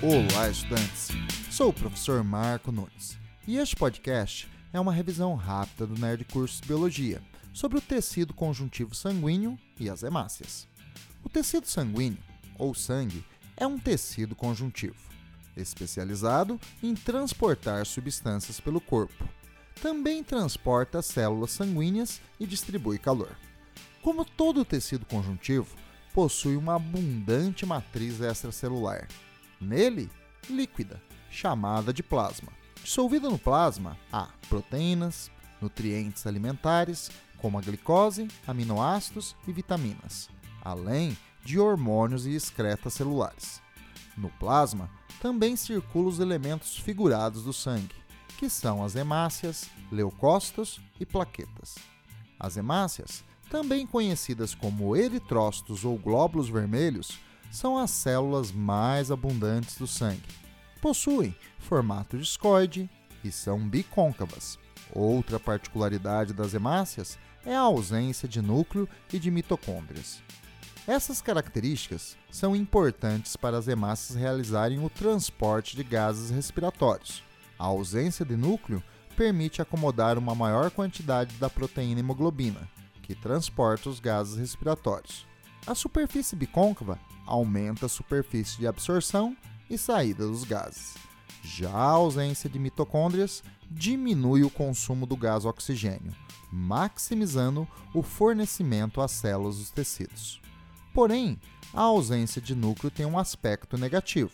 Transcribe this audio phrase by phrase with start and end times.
[0.00, 1.08] Olá, estudantes!
[1.50, 3.18] Sou o professor Marco Nunes
[3.48, 7.20] e este podcast é uma revisão rápida do Nerd Cursos Biologia
[7.52, 10.68] sobre o tecido conjuntivo sanguíneo e as hemácias.
[11.24, 12.22] O tecido sanguíneo,
[12.56, 13.24] ou sangue,
[13.56, 14.94] é um tecido conjuntivo,
[15.56, 19.28] especializado em transportar substâncias pelo corpo.
[19.82, 23.36] Também transporta células sanguíneas e distribui calor.
[24.00, 25.74] Como todo tecido conjuntivo,
[26.14, 29.08] possui uma abundante matriz extracelular.
[29.60, 30.10] Nele,
[30.48, 32.52] líquida, chamada de plasma.
[32.82, 40.28] Dissolvida no plasma, há proteínas, nutrientes alimentares, como a glicose, aminoácidos e vitaminas,
[40.62, 43.60] além de hormônios e excretas celulares.
[44.16, 44.90] No plasma,
[45.20, 47.94] também circulam os elementos figurados do sangue,
[48.36, 51.76] que são as hemácias, leucócitos e plaquetas.
[52.38, 57.18] As hemácias, também conhecidas como eritrócitos ou glóbulos vermelhos,
[57.50, 60.22] são as células mais abundantes do sangue.
[60.80, 62.88] Possuem formato discoide
[63.24, 64.58] e são bicôncavas.
[64.92, 70.22] Outra particularidade das hemácias é a ausência de núcleo e de mitocôndrias.
[70.86, 77.22] Essas características são importantes para as hemácias realizarem o transporte de gases respiratórios.
[77.58, 78.82] A ausência de núcleo
[79.14, 82.66] permite acomodar uma maior quantidade da proteína hemoglobina,
[83.02, 85.27] que transporta os gases respiratórios.
[85.68, 89.36] A superfície bicôncava aumenta a superfície de absorção
[89.68, 90.94] e saída dos gases.
[91.42, 96.16] Já a ausência de mitocôndrias diminui o consumo do gás oxigênio,
[96.50, 100.40] maximizando o fornecimento às células dos tecidos.
[100.94, 101.38] Porém,
[101.74, 104.32] a ausência de núcleo tem um aspecto negativo.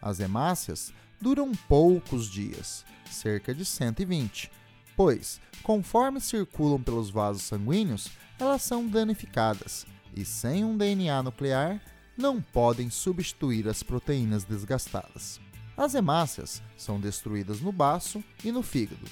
[0.00, 4.48] As hemácias duram poucos dias, cerca de 120,
[4.96, 9.84] pois, conforme circulam pelos vasos sanguíneos, elas são danificadas
[10.18, 11.80] e, sem um DNA nuclear,
[12.16, 15.40] não podem substituir as proteínas desgastadas.
[15.76, 19.06] As hemácias são destruídas no baço e no fígado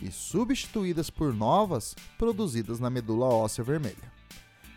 [0.00, 4.12] e substituídas por novas produzidas na medula óssea vermelha.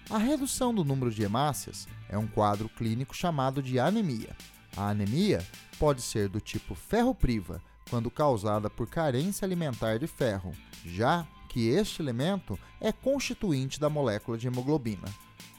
[0.10, 4.36] A redução do número de hemácias é um quadro clínico chamado de anemia.
[4.76, 5.46] A anemia
[5.78, 7.62] pode ser do tipo ferropriva,
[7.92, 10.52] quando causada por carência alimentar de ferro,
[10.84, 15.08] já que este elemento é constituinte da molécula de hemoglobina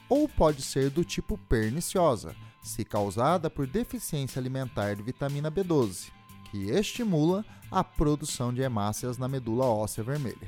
[0.09, 6.09] ou pode ser do tipo perniciosa, se causada por deficiência alimentar de vitamina B12,
[6.49, 10.47] que estimula a produção de hemácias na medula óssea vermelha.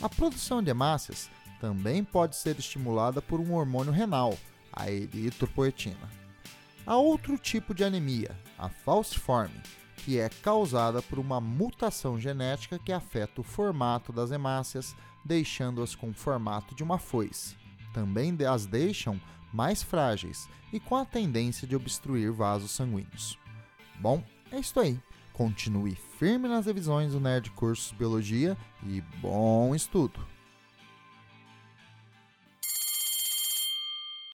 [0.00, 1.30] A produção de hemácias
[1.60, 4.36] também pode ser estimulada por um hormônio renal,
[4.72, 6.20] a eritropoetina.
[6.86, 9.60] Há outro tipo de anemia, a falciforme,
[9.98, 16.08] que é causada por uma mutação genética que afeta o formato das hemácias, deixando-as com
[16.08, 17.59] o formato de uma foice
[17.92, 19.20] também as deixam
[19.52, 23.38] mais frágeis e com a tendência de obstruir vasos sanguíneos.
[23.98, 24.98] Bom, é isso aí.
[25.32, 28.56] Continue firme nas revisões do Nerd Cursos Biologia
[28.86, 30.20] e bom estudo!